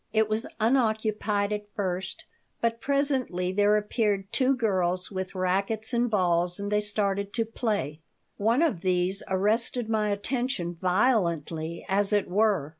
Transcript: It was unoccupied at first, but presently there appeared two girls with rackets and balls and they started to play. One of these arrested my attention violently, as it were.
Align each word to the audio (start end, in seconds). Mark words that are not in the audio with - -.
It 0.11 0.27
was 0.27 0.47
unoccupied 0.59 1.53
at 1.53 1.69
first, 1.75 2.25
but 2.59 2.81
presently 2.81 3.51
there 3.51 3.77
appeared 3.77 4.25
two 4.33 4.55
girls 4.55 5.11
with 5.11 5.35
rackets 5.35 5.93
and 5.93 6.09
balls 6.09 6.59
and 6.59 6.71
they 6.71 6.81
started 6.81 7.33
to 7.33 7.45
play. 7.45 7.99
One 8.37 8.63
of 8.63 8.81
these 8.81 9.21
arrested 9.27 9.89
my 9.89 10.09
attention 10.09 10.73
violently, 10.73 11.85
as 11.87 12.13
it 12.13 12.27
were. 12.27 12.69